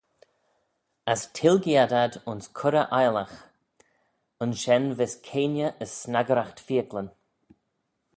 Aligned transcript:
As 1.13 1.21
tilgee 1.37 1.79
ad 1.83 1.93
ad 2.03 2.13
ayns 2.29 2.45
coirrey 2.57 2.89
aileagh: 2.99 3.37
ayns 4.41 4.57
shen 4.63 4.85
vees 4.97 5.13
keayney 5.27 5.69
as 5.83 5.91
snaggeraght 6.01 6.59
feeacklyn. 6.65 7.09